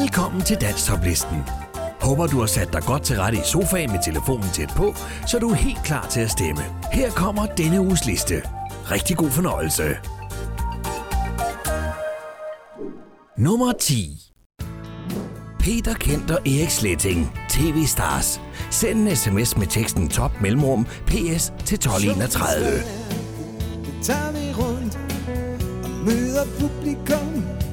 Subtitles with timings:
[0.00, 1.42] Velkommen til Danstoplisten.
[2.00, 4.94] Håber du har sat dig godt til rette i sofaen med telefonen tæt på,
[5.26, 6.62] så du er helt klar til at stemme.
[6.92, 8.42] Her kommer denne uges liste.
[8.90, 9.96] Rigtig god fornøjelse.
[13.38, 14.18] Nummer 10
[15.58, 18.40] Peter Kent og Erik Sletting, TV Stars.
[18.70, 22.82] Send en sms med teksten top mellemrum PS til 1231.
[24.02, 24.98] Så tager vi rundt
[25.84, 27.65] og møder publikum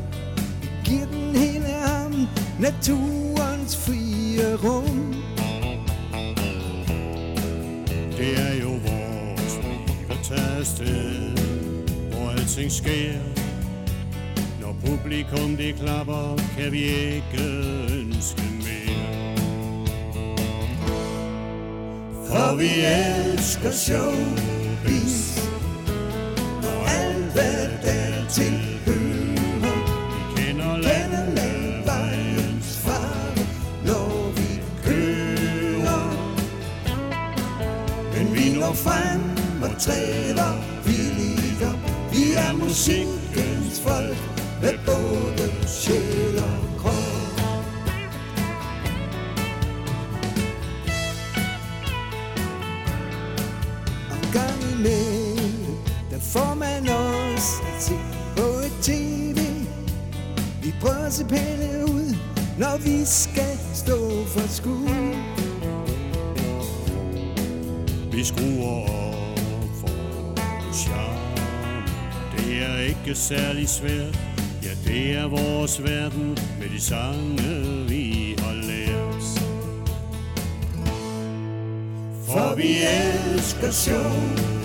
[2.64, 5.16] naturens frie rum.
[8.18, 11.38] Det er jo vores liv at tage afsted,
[12.12, 13.20] hvor alting sker.
[14.62, 17.44] Når publikum det klapper, kan vi ikke
[18.00, 19.36] ønske mere.
[22.28, 25.38] For vi elsker showbiz
[26.64, 28.63] og alt hvad der til
[39.80, 40.54] træder
[40.86, 41.92] vi op.
[42.12, 44.18] Vi er musikkens folk
[44.62, 46.94] med både sjæl og krop.
[54.12, 55.78] Og gang imellem,
[56.12, 57.94] der får man os at se
[58.38, 59.40] på et tv.
[60.64, 62.16] Vi prøver at se pæne ud,
[62.60, 64.90] når vi skal stå for skud.
[68.12, 69.03] Vi skruer
[72.88, 74.20] ikke særlig svært.
[74.64, 79.24] Ja, det er vores verden med de sange, vi har lært.
[82.26, 82.78] For vi
[83.34, 84.63] elsker sjov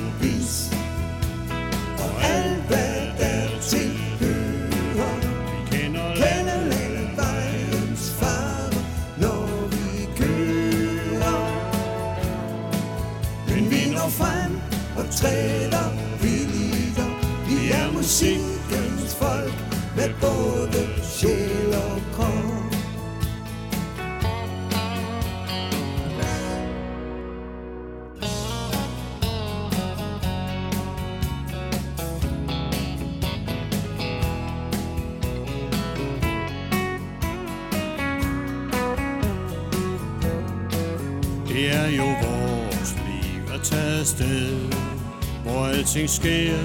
[46.19, 46.59] sker.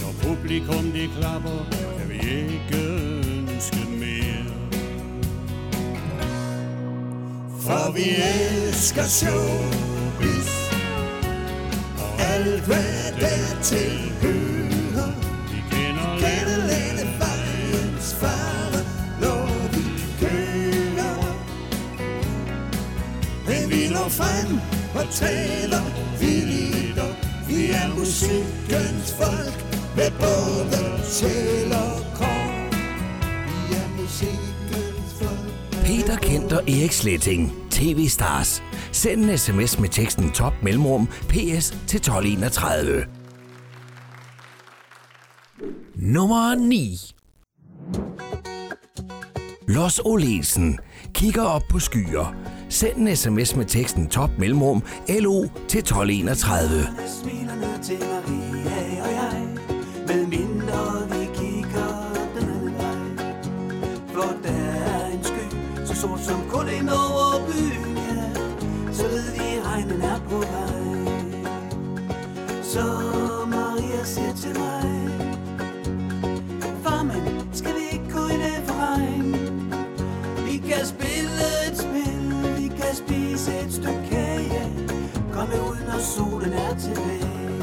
[0.00, 1.58] Når publikum de klapper,
[1.98, 2.78] kan vi ikke
[3.52, 4.48] ønske mere.
[7.68, 8.06] For vi
[8.36, 10.50] elsker showbiz
[12.02, 15.12] Og alt hvad der tilhører
[15.50, 18.80] Vi kender Kender landet vejens farve
[19.20, 19.84] Når vi
[20.20, 21.16] kører
[23.46, 24.60] Men vi når frem
[24.94, 26.07] og taler
[27.68, 32.74] vi er musikkens folk Med både sjæl og krop
[33.68, 38.62] Vi er musikkens folk Peter Kent og Erik Sletting, TV Stars.
[38.92, 43.04] Send en sms med teksten top mellemrum PS til 1231.
[45.96, 46.98] Nummer 9
[49.68, 50.78] Los Olesen
[51.14, 52.34] kigger op på skyer.
[52.68, 57.37] Send en sms med teksten top mellemrum LO til 1231.
[57.82, 59.48] Til Maria og jeg.
[60.06, 63.26] Med mindre vi kigger den anden vej.
[64.12, 65.56] For der er en sky
[65.86, 68.24] Så sort som kun ind over byen ja.
[68.92, 70.88] Så ved vi regnen er på vej.
[72.62, 72.84] Så
[73.46, 75.10] Maria siger til mig
[76.82, 79.32] Farmen, skal vi ikke gå i det for regn?
[80.46, 84.72] Vi kan spille et spil Vi kan spise et stykke kage.
[85.32, 87.57] Kom ud, når solen er tilbage.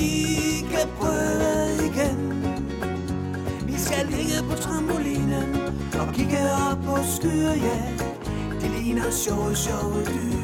[0.00, 2.18] Ikke kan prøve igen.
[3.66, 5.56] Vi skal ligge på trampolinen
[6.00, 6.38] Og kigge
[6.70, 7.78] op på skyer, ja.
[8.60, 10.40] Det ligner sjove, sjove dyr.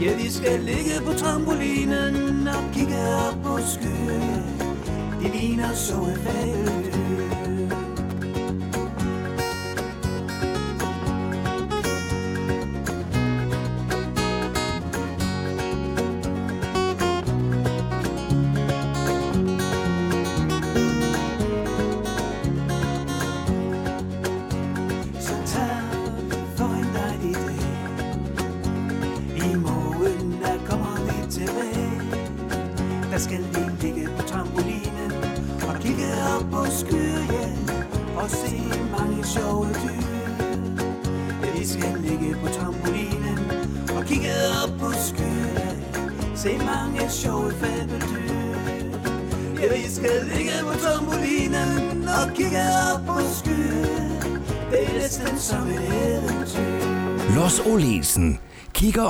[0.00, 4.74] Ja, vi skal ligge på trampolinen Og kigge op på skyer, ja
[5.22, 6.83] Det ligner sjove dyr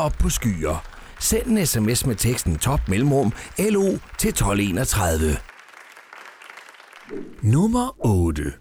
[0.05, 0.85] op på skyer.
[1.21, 5.37] Send en sms med teksten top mellemrum LO til 1231.
[7.43, 8.53] Nummer 8.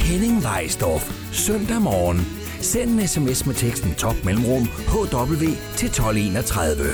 [0.00, 1.32] Henning Weisdorf.
[1.32, 2.20] Søndag morgen.
[2.60, 5.34] Send en sms med teksten top mellemrum HW
[5.76, 6.84] til 1231.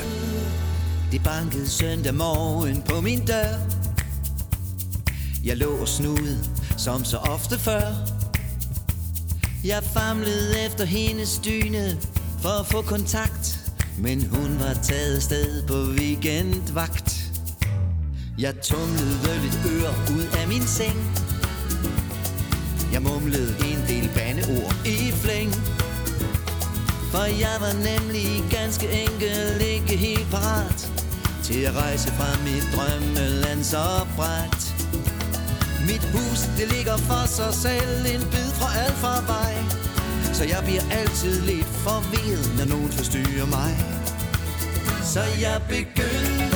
[1.12, 3.52] Det bankede søndag morgen på min dør
[5.44, 6.44] Jeg lå og snudede,
[6.78, 7.80] som så ofte før
[9.64, 11.98] Jeg famlede efter hendes dyne
[12.42, 13.58] for at få kontakt.
[13.98, 17.24] Men hun var taget sted på weekendvagt.
[18.38, 20.98] Jeg tumlede lidt øre ud af min seng.
[22.92, 25.54] Jeg mumlede en del bandeord i flæng.
[27.12, 30.92] For jeg var nemlig ganske enkelt ikke helt parat
[31.42, 34.62] Til at rejse fra mit drømmeland så bræt
[35.88, 39.54] Mit hus, det ligger for sig selv en bid fra alfarvej
[40.38, 43.72] så jeg bliver altid lidt forvirret, når nogen forstyrrer mig.
[45.04, 46.47] Så jeg begynder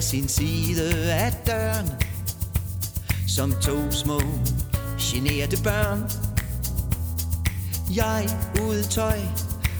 [0.00, 1.90] hver sin side af døren
[3.28, 4.20] Som to små
[4.98, 6.10] generte børn.
[7.96, 8.28] Jeg
[8.62, 9.18] uden tøj,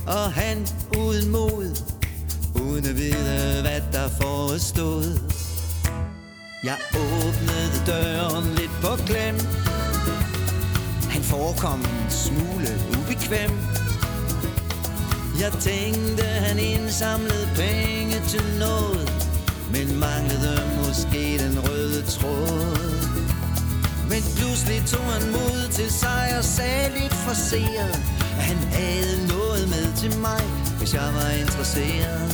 [0.06, 0.67] og han
[0.99, 1.76] uden mod
[2.55, 5.05] Uden at vide, hvad der forestod.
[6.64, 9.37] Jeg åbnede døren lidt på klem.
[11.11, 13.50] Han forekom en smule ubekvem.
[15.40, 19.19] Jeg tænkte, han indsamlede penge til noget.
[19.72, 23.00] Men manglede måske den røde tråd.
[24.11, 27.94] Men pludselig tog han mod til sig og sagde lidt forseret
[28.38, 30.43] At han havde noget med til mig,
[30.78, 32.31] hvis jeg var interesseret.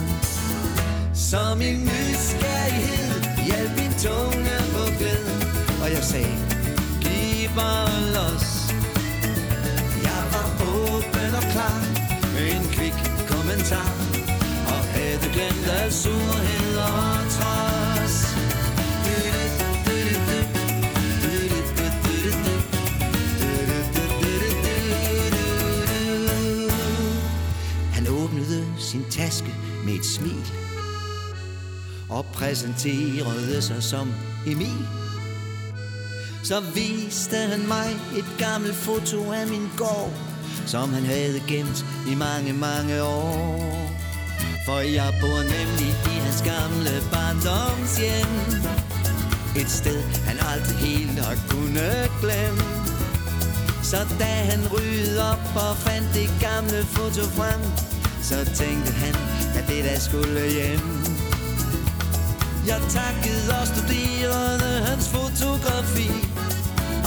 [1.15, 5.27] Så min nysgerrighed hjalp min tunge på glæd
[5.83, 6.37] Og jeg sagde,
[7.01, 8.49] giv bare los.
[10.09, 11.79] Jeg var åben og klar
[12.35, 12.99] med en kvik
[13.29, 14.06] kommentar
[15.37, 18.17] glemt al surhed og trods
[27.93, 29.55] Han åbnede sin taske
[29.85, 30.53] med et smil
[32.09, 34.15] Og præsenterede sig som
[34.47, 34.87] Emil.
[36.45, 40.13] Så viste han mig et gammelt foto af min gård
[40.67, 44.06] Som han havde gemt i mange, mange år.
[44.67, 48.33] For jeg bor nemlig i hans gamle barndomshjem.
[49.61, 52.65] Et sted han aldrig helt har kunnet glemme.
[53.83, 57.63] Så da han rydde op og fandt det gamle foto frem
[58.23, 59.15] Så tænkte han,
[59.59, 60.87] at det der skulle hjem.
[62.67, 66.11] Jeg takkede og studerede hans fotografi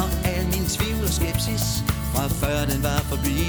[0.02, 1.66] Og al min tvivl og skepsis
[2.14, 3.40] fra før den var forbi.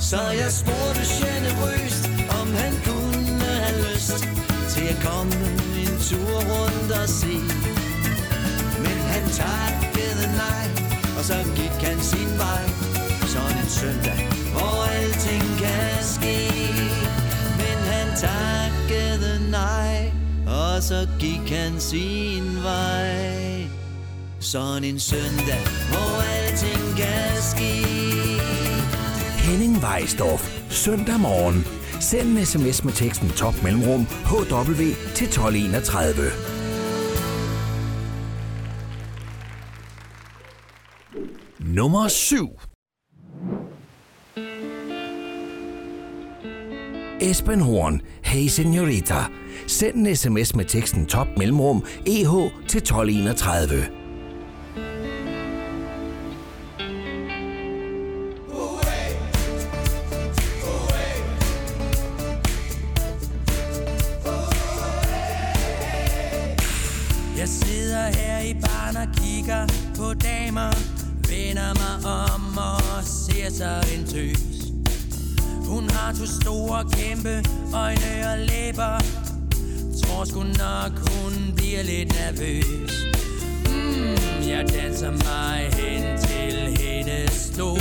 [0.00, 2.15] Så jeg spurgte generøst,
[2.46, 4.28] om han kunne have lyst
[4.74, 5.32] Til at komme
[5.82, 7.36] en tur rundt og se
[8.84, 10.66] Men han takkede nej
[11.18, 12.64] og så gik han sin vej
[13.26, 14.18] Sådan en søndag,
[14.52, 16.38] hvor alting kan ske
[17.60, 20.12] Men han takkede nej
[20.46, 23.66] Og så gik han sin vej
[24.40, 27.86] Sådan en søndag, hvor alting kan ske
[29.46, 30.56] Henning Weisdorf.
[30.70, 31.66] Søndag morgen.
[32.00, 34.82] Send en sms med teksten top mellemrum HW
[35.14, 36.30] til 1231.
[41.58, 42.48] Nummer 7.
[47.20, 48.00] Esben Horn.
[48.22, 49.24] Hey Senorita.
[49.66, 52.32] Send en sms med teksten top mellemrum EH
[52.68, 54.05] til 1231.
[70.22, 70.72] damer
[71.30, 74.56] Vender mig om og ser sig en tøs
[75.66, 77.44] Hun har to store kæmpe
[77.74, 79.00] øjne og læber.
[80.02, 82.92] Tror sgu nok hun bliver lidt nervøs.
[83.68, 87.80] Mm, Jeg danser mig hen til hendes stol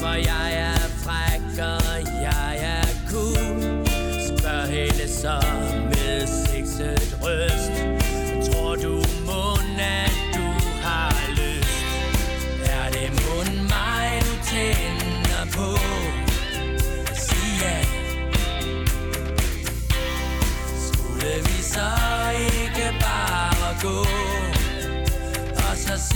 [0.00, 3.86] For jeg er fræk og jeg er cool.
[4.28, 5.40] Spørg hende så
[5.84, 7.97] med sexet røst.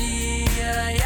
[0.03, 1.02] Og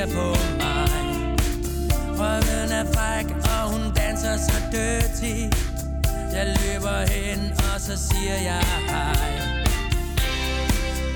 [0.00, 0.28] ser på
[0.58, 1.36] mig
[2.18, 5.56] Røven er fræk, og hun danser så dirty.
[6.32, 9.30] Jeg løber hen, og så siger jeg hej.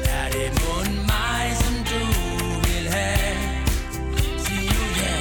[0.08, 2.04] Er det mund mig, som du
[2.66, 3.36] vil have?
[4.44, 5.16] Sig nu ja.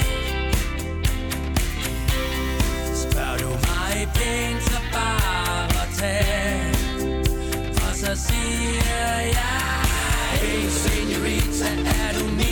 [2.95, 6.73] Spørger du mig pænt, så bare tag
[7.75, 9.83] og så siger jeg
[10.41, 11.69] Hey senorita,
[12.03, 12.42] er du min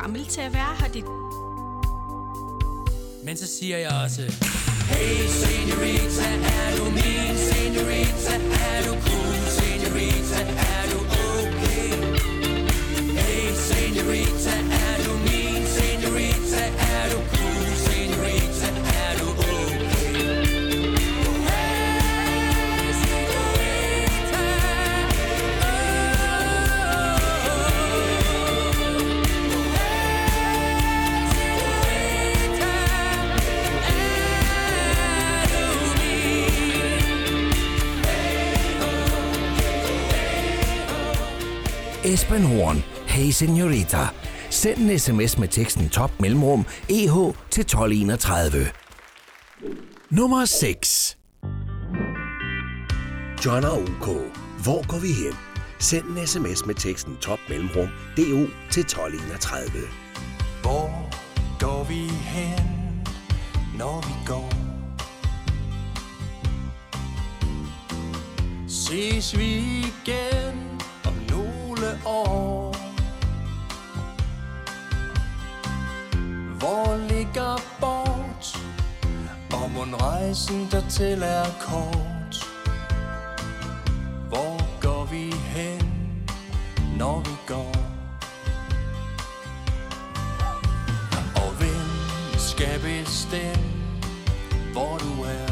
[0.00, 1.04] gammel til at være her, dit...
[3.24, 4.22] Men så siger jeg også
[4.90, 7.34] Hey senorita, er du min?
[7.48, 8.34] Senorita
[8.68, 9.36] Er du cool?
[9.56, 10.40] Senorita,
[10.72, 10.98] er du
[11.38, 11.90] okay?
[13.18, 14.87] Hey senorita, er
[42.08, 42.82] Esben Horn.
[43.06, 44.08] Hey Senorita.
[44.50, 47.14] Send en sms med teksten top mellemrum EH
[47.50, 48.66] til 1231.
[50.10, 51.18] Nummer 6.
[53.44, 54.06] John og OK.
[54.62, 55.34] Hvor går vi hen?
[55.78, 59.70] Send en sms med teksten top mellemrum DO til 1231.
[60.62, 60.90] Hvor
[61.60, 63.04] går vi hen,
[63.78, 64.52] når vi går?
[68.68, 70.77] Ses vi igen
[71.78, 72.76] om år?
[76.58, 78.58] Hvor ligger bort?
[79.52, 82.48] Og mon rejsen dertil er kort?
[84.28, 85.82] Hvor går vi hen,
[86.98, 87.76] når vi går?
[91.36, 94.00] Og hvem skal bestemme,
[94.72, 95.47] hvor du er?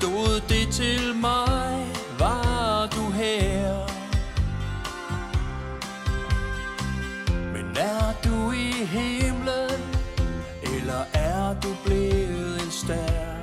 [0.00, 1.86] Stod det til mig,
[2.18, 3.86] var du her?
[7.52, 9.80] Men er du i himlen,
[10.62, 13.35] eller er du blevet en stær?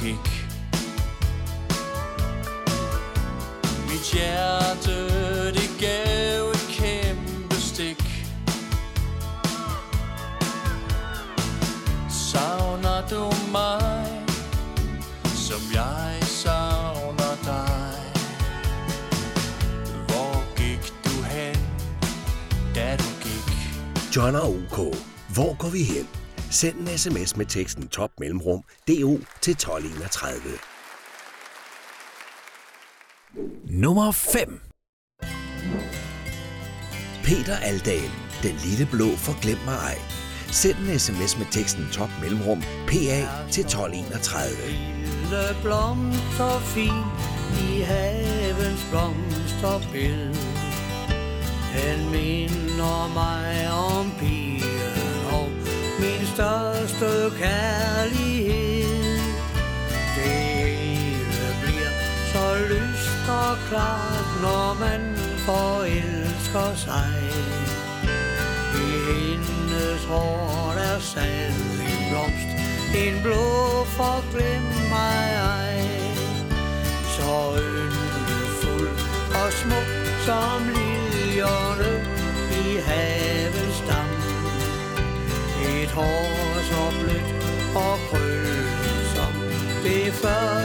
[0.00, 0.48] Gik?
[3.88, 5.08] Mit hjerte,
[5.52, 8.04] det gav et kæmpe stik.
[12.10, 14.06] Savner du mig,
[15.24, 18.02] som jeg savner dig?
[20.06, 21.56] Hvor gik du hen,
[22.74, 23.50] da du gik?
[24.16, 24.96] John og OK.
[25.34, 26.17] Hvor går vi hen?
[26.60, 30.40] Send en sms med teksten top mellemrum DO til 1231.
[33.68, 34.60] Nummer 5
[37.24, 38.10] Peter Aldal.
[38.42, 39.98] Den lille blå forglem mig ej.
[40.52, 44.48] Send en sms med teksten top mellemrum PA til 1231.
[44.70, 47.04] Lille blomster fin
[47.66, 50.34] i havens blomsterbed.
[51.74, 54.47] Den minder mig om pigen
[56.00, 59.18] min største kærlighed.
[60.16, 61.94] Det hele bliver
[62.32, 65.02] så lyst og klart, når man
[65.46, 67.14] forelsker sig.
[68.74, 72.50] I hendes hår er sand en blomst,
[73.02, 74.62] en blå forglem
[74.94, 75.24] mig
[75.56, 75.80] ej.
[77.16, 78.98] Så yndefuld
[79.40, 79.90] og smuk
[80.26, 81.92] som liljerne
[82.62, 83.67] i havens
[85.78, 87.30] mit hår så blødt
[87.74, 89.32] og krøllet som
[89.84, 90.57] det første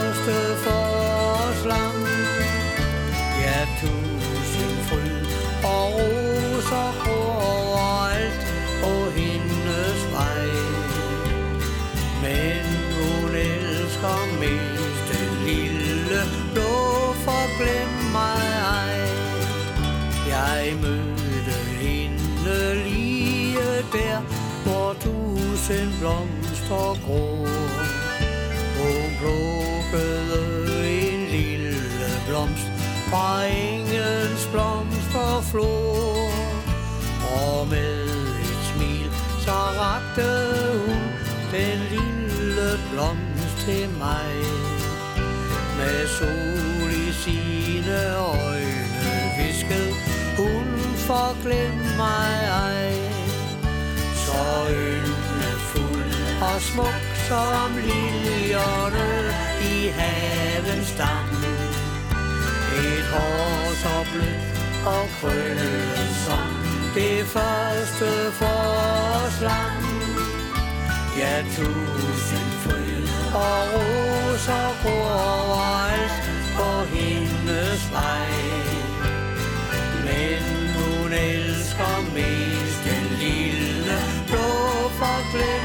[25.64, 27.46] tusind blomster grå
[28.76, 30.42] Hun plukkede
[30.88, 32.68] en lille blomst
[33.08, 36.28] fra engens blomsterflor.
[37.36, 38.04] Og med
[38.50, 39.10] et smil,
[39.44, 40.28] så rakte
[40.86, 41.02] hun
[41.52, 44.32] den lille blomst til mig.
[45.78, 49.92] Med sol i sine øjne viskede
[50.36, 52.92] hun forglem mig ej.
[54.14, 55.03] Så øl
[56.54, 59.08] og smuk som liljerne
[59.62, 61.30] i havens dam.
[62.78, 66.50] Et hår så blødt og krøllet som
[66.94, 69.82] det første forårslam.
[71.18, 76.16] Ja, tusind fryd og roser gror overalt
[76.56, 78.32] på hendes vej.
[80.06, 80.42] Men
[80.76, 84.48] hun elsker mest den lille blå
[84.98, 85.63] forglem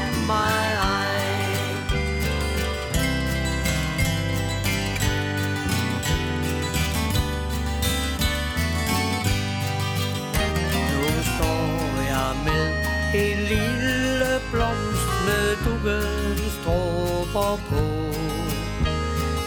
[15.84, 16.30] med
[16.64, 17.82] dukkens på.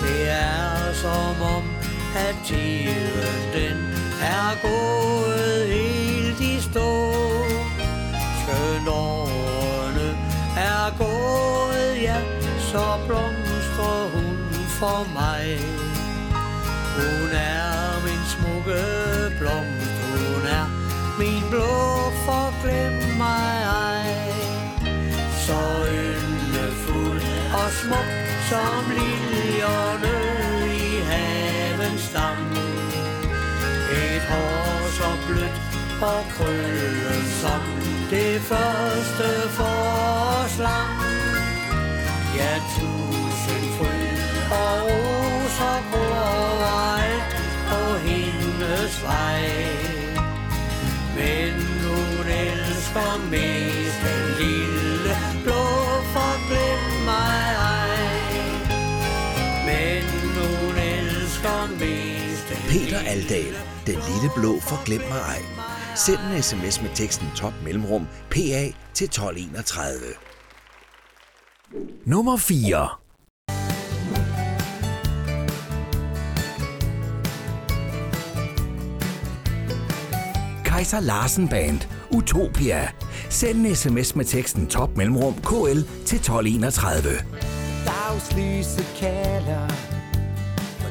[0.02, 1.63] Det er som om,
[2.15, 3.78] at tiden den
[4.22, 7.13] er gået helt i stå.
[8.41, 10.10] Skøn årene
[10.58, 12.17] er gået, ja,
[12.60, 14.38] så blomstrer hun
[14.80, 15.60] for mig.
[16.96, 18.84] Hun er min smukke
[19.39, 20.65] blomst, hun er
[21.19, 21.67] min blå
[22.26, 22.92] forglem
[27.63, 28.12] og smuk
[28.49, 30.15] som liljerne
[30.76, 32.41] i havens dam.
[33.91, 35.60] Et hår så blødt
[36.02, 37.63] og krøllet som
[38.10, 40.97] det første forårslam.
[42.38, 47.38] Ja, tusind fryd og roser gror alt
[47.69, 49.45] på hendes vej.
[51.15, 53.72] Men hun elsker mig
[62.93, 63.53] Peter Aldal,
[63.88, 65.41] den lille blå for Glem mig ej.
[65.95, 69.99] Send en sms med teksten top mellemrum PA til 1231.
[72.06, 72.89] Nummer 4.
[80.65, 81.79] Kaiser Larsen Band,
[82.12, 82.89] Utopia.
[83.29, 87.10] Send en sms med teksten top mellemrum KL til 1231.
[87.86, 89.92] Dagslyset kalder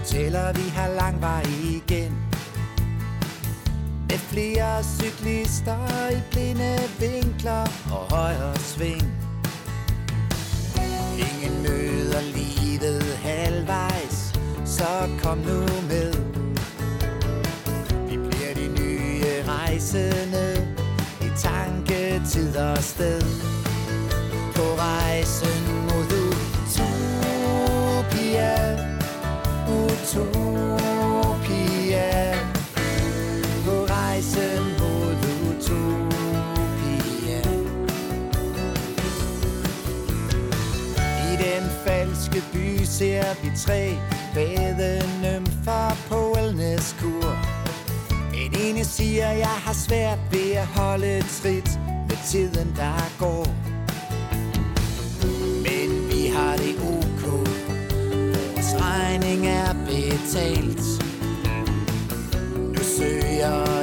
[0.03, 2.13] Fortæller vi har lang vej igen.
[4.09, 9.03] Med flere cyklister i blinde vinkler og højre sving.
[11.19, 14.33] Ingen møder livet halvvejs
[14.65, 16.13] Så kom nu med.
[18.09, 20.75] Vi bliver de nye rejsende
[21.21, 23.23] I tanke, tid og sted.
[24.55, 25.52] På rejse
[30.13, 32.05] Utopia.
[33.65, 35.17] På rejsen mod
[35.49, 35.83] utopia.
[41.33, 43.99] I den falske by ser vi tre
[44.35, 47.37] badenymfer på wellnesskur.
[48.35, 53.72] En ene siger, jeg har svært ved at holde trit med tiden, der går.
[60.23, 61.03] Betalt
[62.75, 63.82] Nu søger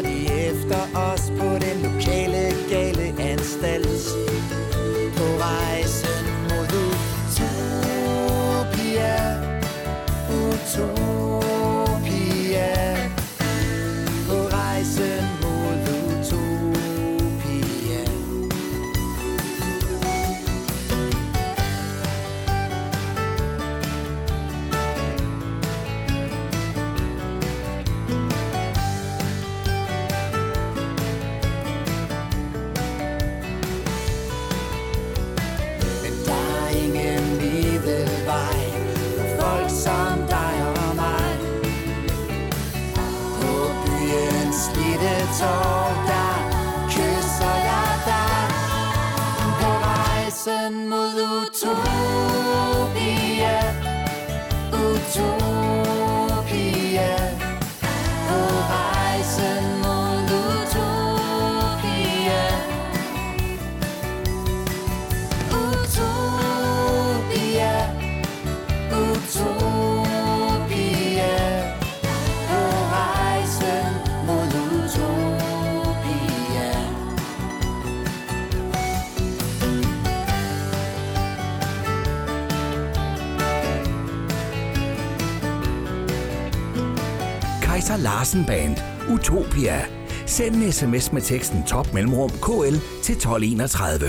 [88.19, 88.77] Larsen Band,
[89.09, 89.85] Utopia.
[90.25, 94.05] Send en sms med teksten top mellemrum KL til 1231.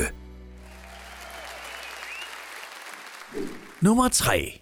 [3.81, 4.61] Nummer 3.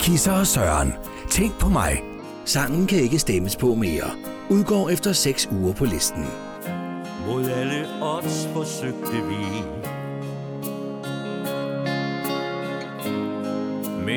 [0.00, 0.92] Kisser og Søren.
[1.30, 2.02] Tænk på mig.
[2.44, 4.10] Sangen kan ikke stemmes på mere.
[4.50, 6.26] Udgår efter 6 uger på listen.
[7.26, 9.79] Mod alle odds forsøgte vi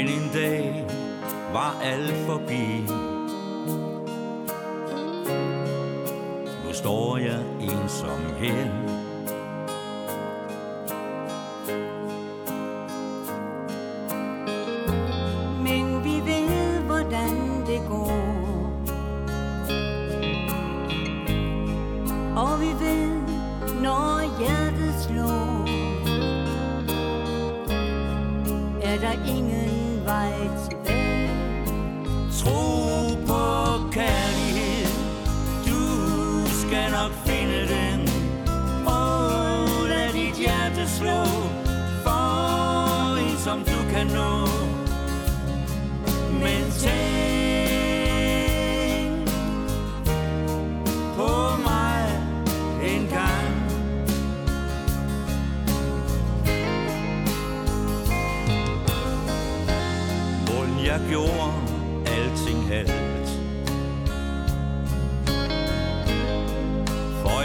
[0.04, 0.86] Men en dag
[1.54, 2.84] var alt forbi.
[6.66, 8.93] Nu står jeg ensom her.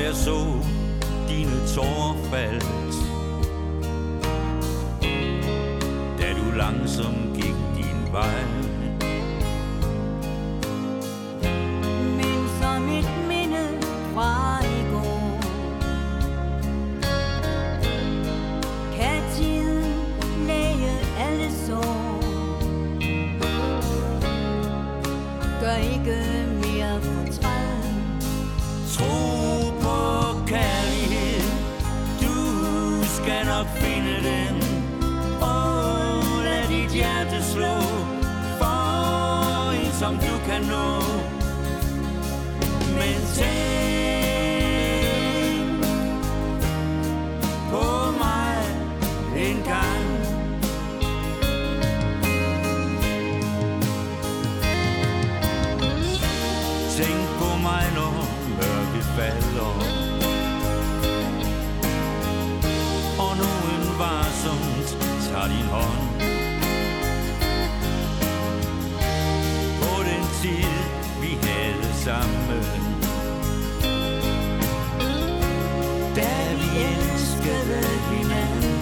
[0.08, 0.38] Jeg så
[1.28, 2.94] dine tårer faldt
[6.18, 8.67] Da du langsomt gik din vej
[40.48, 41.07] som
[72.08, 72.62] sammen.
[76.16, 78.78] Da vi elskede hinanden.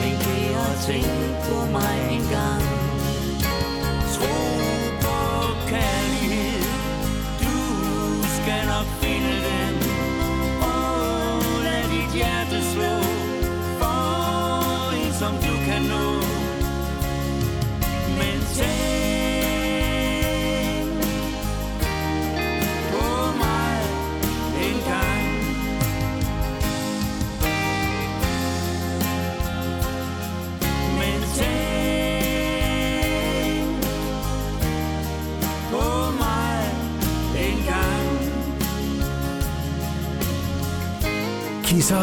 [0.00, 1.10] Men kære, tænk
[1.48, 2.64] på mig en gang.
[4.14, 4.36] Tro
[5.04, 5.18] på
[5.72, 6.62] kærlighed.
[7.44, 7.56] Du
[8.36, 9.47] skal nok finde den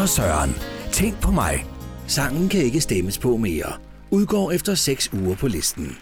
[0.06, 0.54] Kisser og Søren.
[0.92, 1.66] Tænk på mig.
[2.06, 3.72] Sangen kan ikke stemmes på mere.
[4.10, 5.96] Udgår efter 6 uger på listen.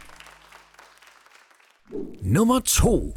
[2.22, 3.16] Nummer 2.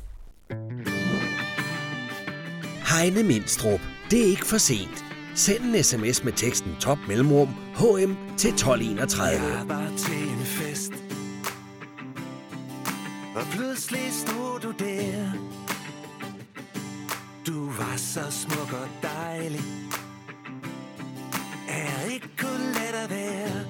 [2.96, 3.80] Heine Mindstrup.
[4.12, 5.06] Det er ikke for sent.
[5.36, 9.30] Send en sms med teksten top mellemrum HM til 1231.
[9.30, 10.92] Jeg var til en fest
[13.36, 15.32] Og pludselig stod du der
[17.48, 19.62] Du var så smuk og dejlig
[21.78, 23.62] jeg ikke kun let at være.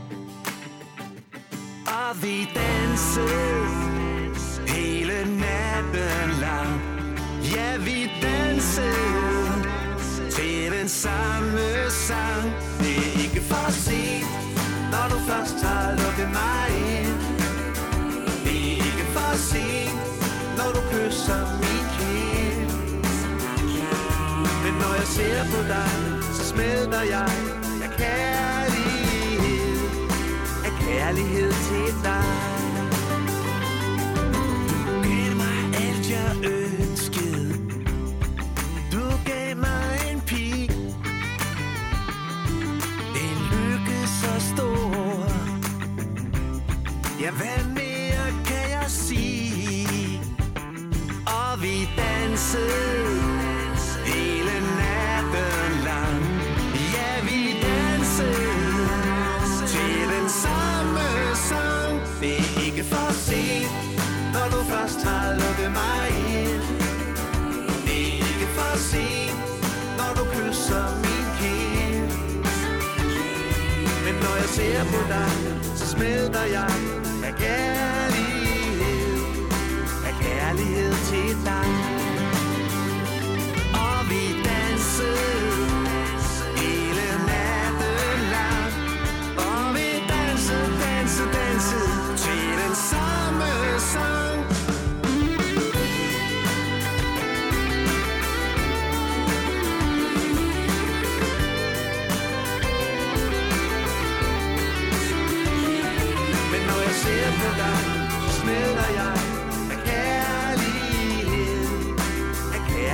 [1.87, 3.67] Og vi dansede
[4.67, 6.81] hele natten lang.
[7.55, 9.47] Ja, vi dansede
[10.31, 12.43] til den samme sang.
[12.79, 14.31] Det er ikke for sent,
[14.91, 16.67] når du først har lukket mig
[16.99, 17.17] ind.
[18.45, 19.99] Det er ikke for sent,
[20.57, 22.69] når du kysser min kind
[24.63, 25.91] Men når jeg ser på dig,
[26.35, 27.66] så smelter jeg
[27.97, 29.89] kærlighed.
[30.65, 32.56] Af kærlighed til dig.
[74.93, 75.31] På dig,
[75.75, 76.86] så smelter jeg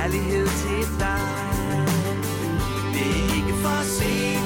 [0.04, 1.20] kærlighed til dig.
[2.94, 4.44] Det er ikke for sent,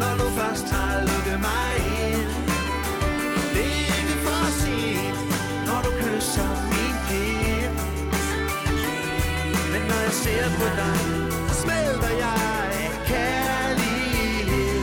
[0.00, 1.72] når du først har lukket mig
[2.08, 2.30] ind.
[3.54, 5.18] Det er ikke for sent,
[5.66, 7.74] når du kysser min kind
[9.72, 11.00] Men når jeg ser på dig,
[11.62, 12.40] smelter jeg
[12.84, 14.80] af kærlighed.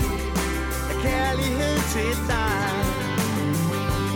[0.92, 2.62] Af kærlighed til dig.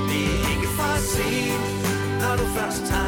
[0.10, 1.66] Det er ikke for sent,
[2.22, 3.01] når du først har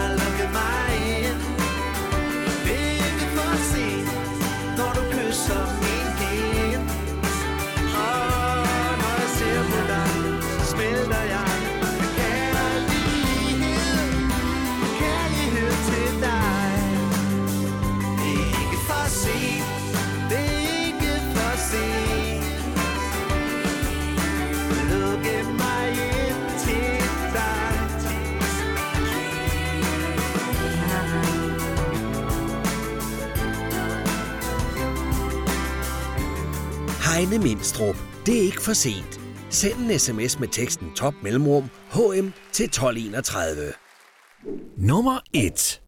[37.14, 37.96] Heine Mindstrup.
[38.26, 39.20] Det er ikke for sent.
[39.50, 43.74] Send en sms med teksten top mellemrum HM til 1231.
[44.78, 45.82] Nummer 1.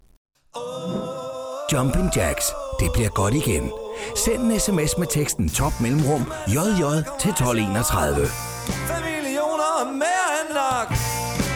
[1.74, 2.46] Jumping Jacks.
[2.80, 3.72] Det bliver godt igen.
[4.16, 6.84] Send en sms med teksten top mellemrum JJ
[7.20, 8.26] til 1231.
[8.26, 10.88] 5 millioner mere end nok.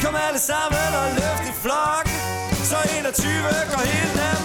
[0.04, 2.06] Kom alle sammen og løft i flok.
[2.70, 3.32] Så 21
[3.72, 4.39] går helt ned.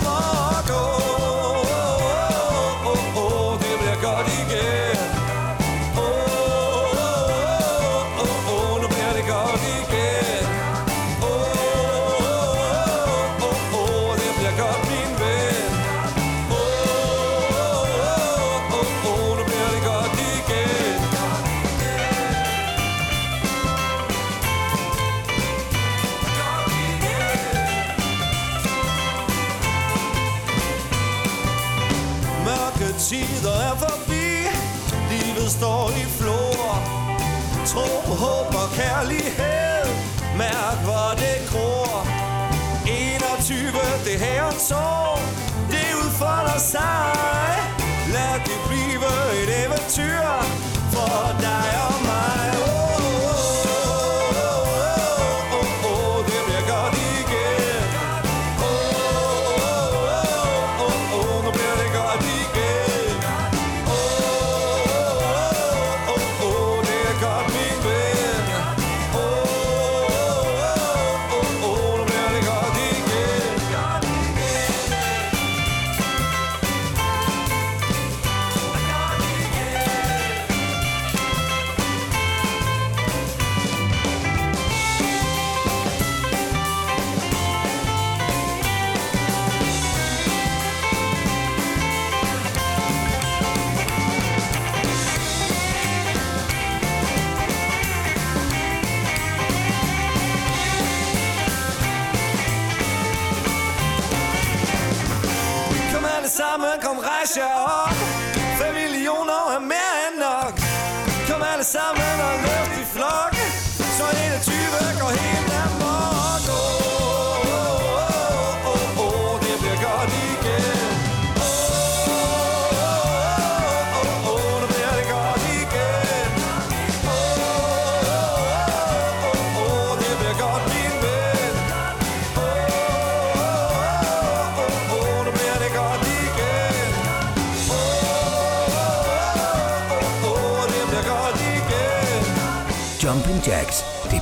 [46.54, 47.13] nossa.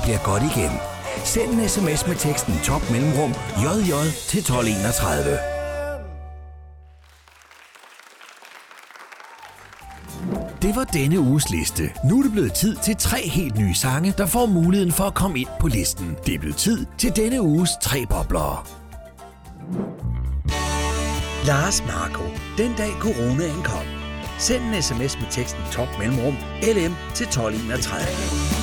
[0.03, 0.71] bliver godt igen.
[1.25, 3.93] Send en sms med teksten top mellemrum jj
[4.29, 5.39] til 1231.
[10.63, 11.83] Det var denne uges liste.
[12.05, 15.15] Nu er det blevet tid til tre helt nye sange, der får muligheden for at
[15.15, 16.17] komme ind på listen.
[16.27, 18.69] Det er blevet tid til denne uges tre bobler.
[21.47, 22.25] Lars Marco.
[22.59, 23.87] Den dag coronaen kom.
[24.39, 28.62] Send en sms med teksten top mellemrum lm til 1231.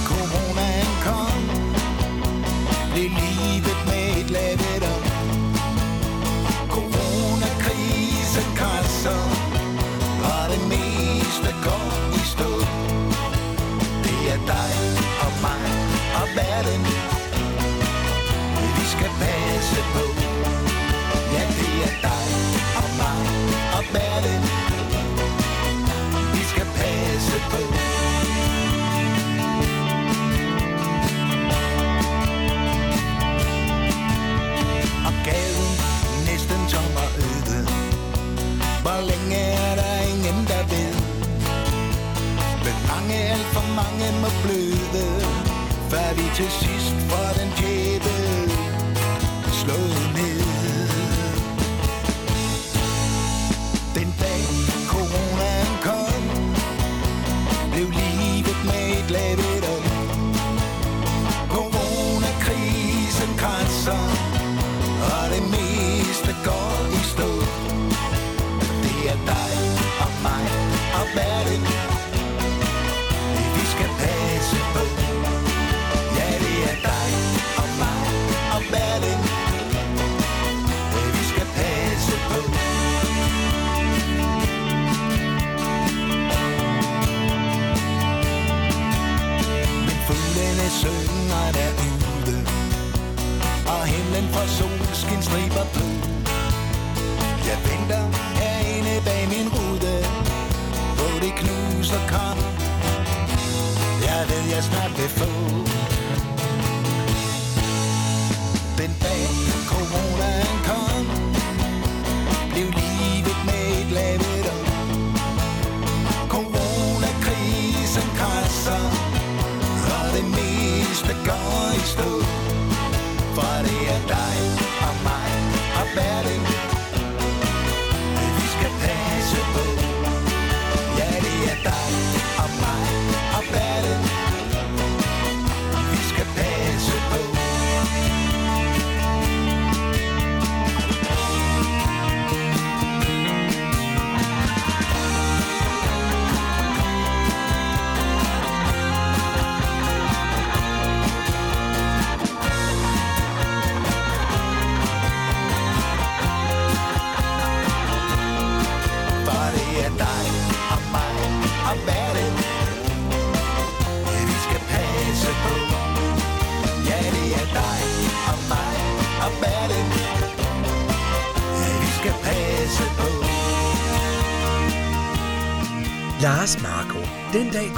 [46.28, 46.99] to she's
[94.20, 95.89] en for solskinstriber blød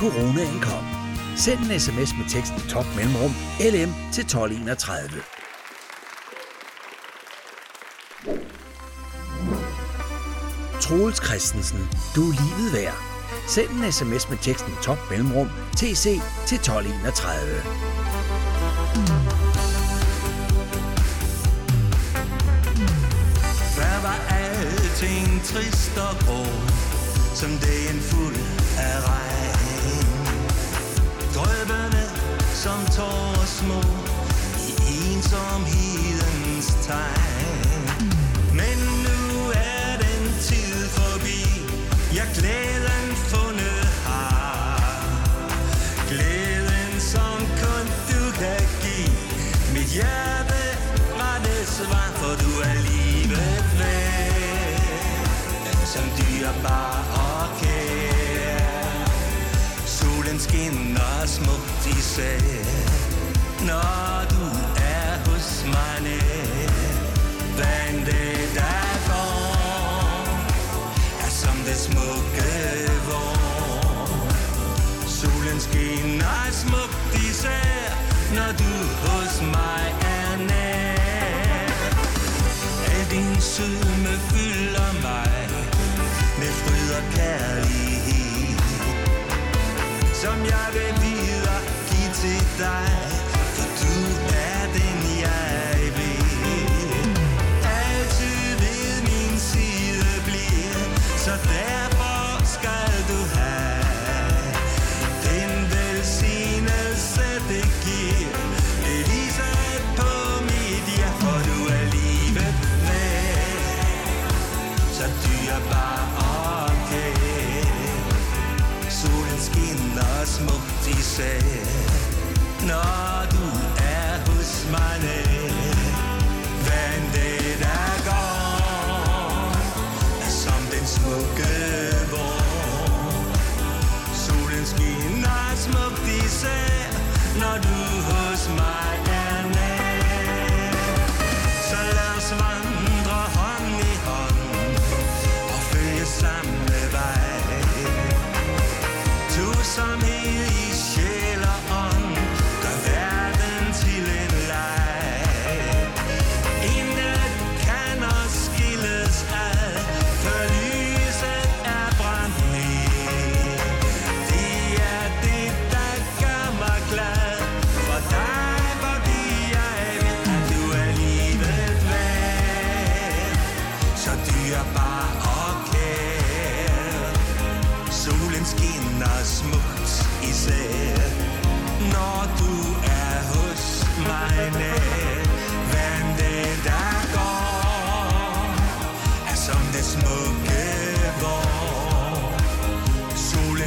[0.02, 0.86] coronaen kom.
[1.38, 5.22] Send en sms med teksten top mellemrum LM til 1231.
[10.82, 11.80] Troels Christensen.
[12.16, 12.98] Du er livet værd.
[13.48, 16.04] Send en sms med teksten top mellemrum TC
[16.50, 17.62] til 1231.
[23.76, 26.44] Før var alting trist og grå
[27.40, 28.36] Som dagen fuld
[28.78, 29.41] af regn
[32.62, 33.82] som tårer små
[34.68, 34.72] I
[35.14, 37.86] ensomhedens tegn.
[38.54, 41.44] Men nu er den tid forbi.
[42.18, 45.16] Jeg glæden fundet har.
[46.10, 49.18] Glæden som kun du kan give.
[49.74, 50.64] Mit hjerte
[51.20, 54.82] var det svar For du er livet værd.
[55.94, 57.31] Som dyrbar og
[60.32, 62.40] Solen skinner smukt i især
[63.68, 64.46] Når du
[64.78, 66.72] er hos mig nær
[67.56, 70.28] Hvad end det der går
[71.26, 72.52] Er som det smukke
[73.08, 74.28] vår.
[75.08, 77.92] Solen skinner smukt i især
[78.36, 78.74] Når du
[79.04, 81.68] hos mig er nær.
[82.86, 83.91] Er din sødme
[90.22, 91.58] Som jeg vil videre
[91.90, 93.21] give til dig.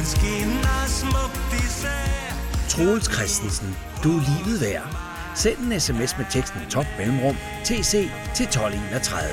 [0.05, 2.33] Solen skinner smukt især
[2.69, 3.75] Troels Christensen.
[4.03, 4.97] Du er livet værd.
[5.35, 9.29] Send en sms med teksten top mellemrum TC til 1231.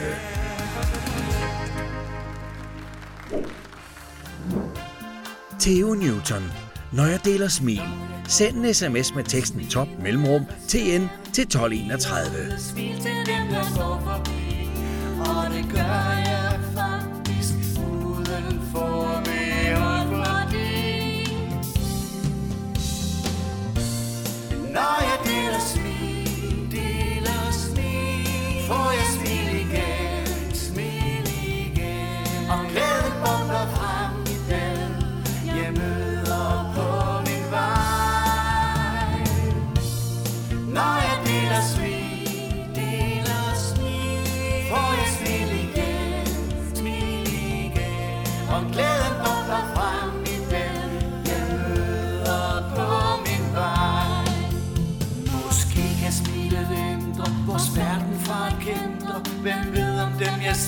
[5.61, 6.53] Theo Newton.
[6.93, 7.83] Når jeg deler smil.
[8.29, 12.59] Send en sms med teksten top mellemrum TN til 1231.
[12.59, 14.71] Smil til dem, der går forbi
[15.19, 16.72] Og det gør jeg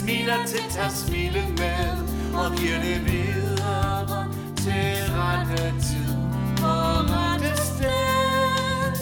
[0.04, 1.96] smiler til tager smile med
[2.34, 4.26] Og giver det videre
[4.56, 6.14] til rette tid
[6.62, 8.92] og rette sted.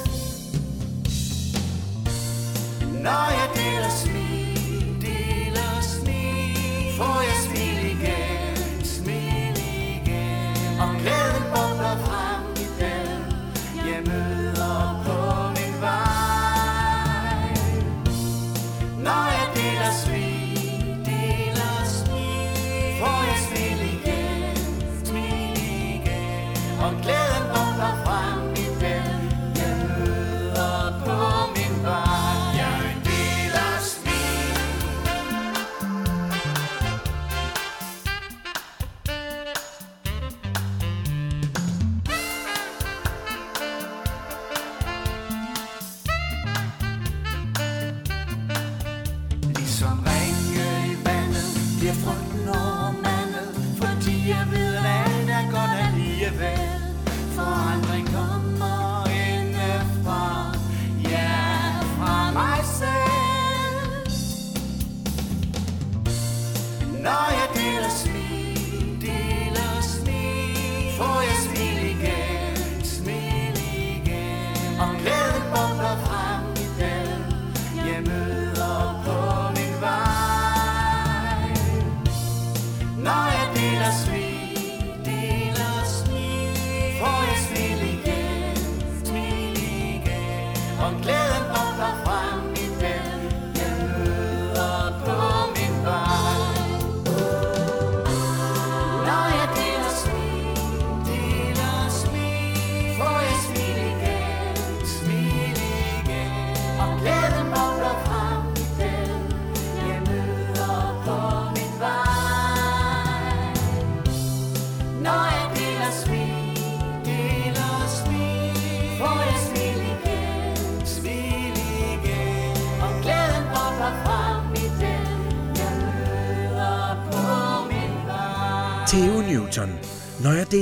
[3.02, 4.21] Når jeg deler smil,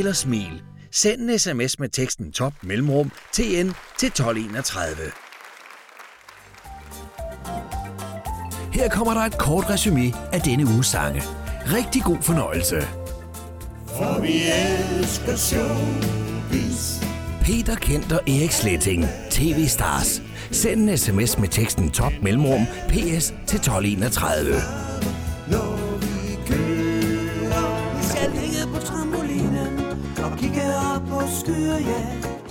[0.01, 0.63] deler smil.
[0.93, 4.97] Send en sms med teksten top mellemrum TN til 1231.
[8.73, 11.23] Her kommer der et kort resume af denne uges sange.
[11.67, 12.81] Rigtig god fornøjelse.
[13.87, 14.43] For vi
[14.99, 17.03] elsker showbiz.
[17.43, 19.07] Peter Kent og Erik Sletting.
[19.31, 20.23] TV Stars.
[20.51, 24.80] Send en sms med teksten top mellemrum PS til 1231.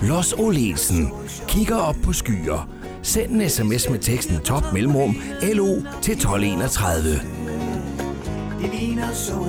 [0.10, 1.12] Los Olesen.
[1.48, 2.70] Kigger op på skyer.
[3.04, 7.22] Send en sms med teksten top mellemrum LO til 1231.
[8.62, 9.46] Det ligner så.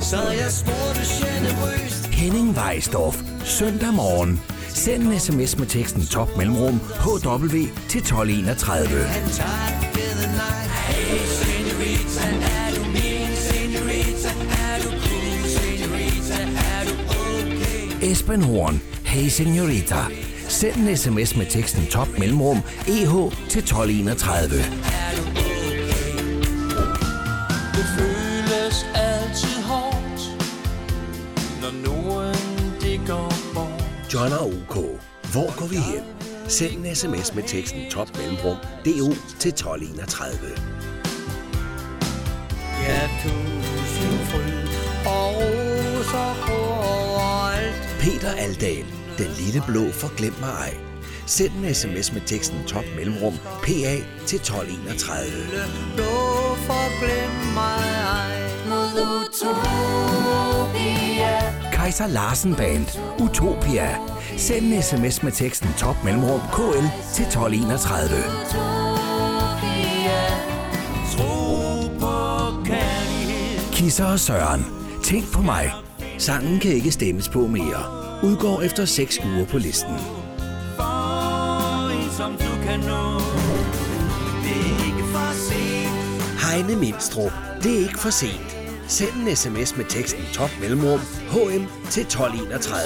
[0.00, 3.22] Så jeg spurgte generøst Henning Weisdorf.
[3.44, 4.40] Søndag morgen.
[4.68, 7.56] Send en sms med teksten top mellemrum HW
[7.88, 9.04] til 1231.
[9.04, 12.26] Han takkede nej Hey, senorita,
[12.58, 14.30] er du min senorita?
[14.66, 16.42] Er du cool, senorita?
[16.42, 18.10] Er du okay?
[18.10, 18.80] Esben Horn.
[19.10, 20.04] Hey Senorita.
[20.48, 22.56] Send en sms med teksten top mellemrum
[22.88, 23.12] EH
[23.48, 24.50] til 1231.
[27.74, 30.20] Det føles altid hårdt
[31.62, 32.34] Når nogen
[32.80, 34.74] det går bort John og OK.
[35.32, 36.04] Hvor går vi hen?
[36.48, 40.30] Send en sms med teksten top mellemrum DO til 1231.
[42.82, 44.68] Ja, tusind fryd
[45.06, 45.42] og
[46.46, 48.99] på overalt Peter Aldal.
[49.20, 50.74] Den lille blå forglem mig ej.
[51.26, 53.96] Send en sms med teksten top mellemrum PA
[54.26, 55.24] til 1231.
[55.96, 56.04] Blå
[56.66, 60.60] forglem mig ej Mod utopia
[61.72, 62.86] Kaiser Larsen Band.
[63.18, 63.98] Utopia.
[64.36, 68.18] Send en sms med teksten top mellemrum KL til 1231.
[68.42, 69.40] Utopia
[71.12, 72.16] Tro på
[72.64, 74.66] kærlighed Kisser og Søren.
[75.04, 75.72] Tænk på mig.
[76.18, 77.99] Sangen kan ikke stemmes på mere.
[78.22, 79.94] Udgår efter 6 uger på listen.
[80.76, 83.20] For som du kan nå
[84.44, 87.32] Det ikke for sent Heine Mindstrup.
[87.62, 88.56] Det er ikke for sent.
[88.88, 91.00] Send en sms med teksten top mellemrum
[91.30, 92.80] HM til 1231.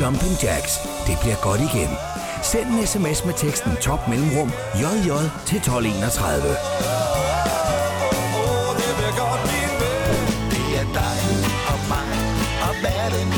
[0.00, 0.78] Jumping Jacks.
[1.06, 1.88] Det bliver godt igen.
[2.52, 5.10] Send en sms med teksten top mellemrum JJ
[5.48, 6.48] til 1231.
[8.40, 10.26] Oh, det bliver godt, min ven.
[10.52, 11.18] Det er dig
[11.72, 12.12] og mig
[12.66, 13.28] og verden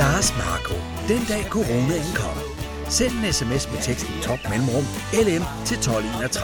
[0.00, 0.76] Lars Marco.
[1.08, 2.44] Den dag coronaen kommer.
[2.88, 4.86] Send en sms med teksten top mellemrum
[5.26, 6.40] LM til 1231.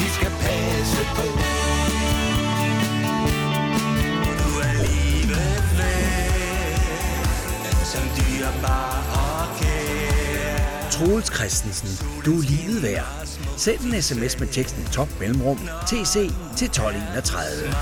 [0.00, 1.26] Vi skal passe på.
[7.82, 9.23] Er som dyrebar.
[11.04, 11.88] Troels Christensen.
[12.24, 13.04] Du er livet værd.
[13.56, 17.74] Send en sms med teksten top mellemrum TC til 1231.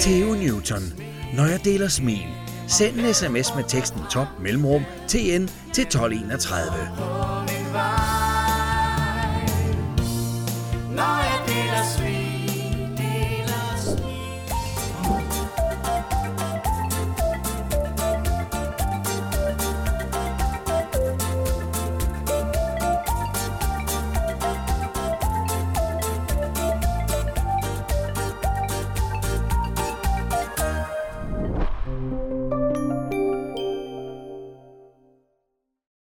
[0.00, 0.92] Theo Newton.
[1.34, 2.26] Når jeg deler smil.
[2.68, 7.17] Send en sms med teksten top mellemrum TN til 1231.